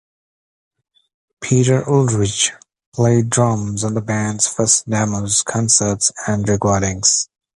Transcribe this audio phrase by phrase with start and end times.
[1.41, 2.53] Peter Ulrich
[2.91, 7.29] played drums on the band's first demos, concerts and recordings.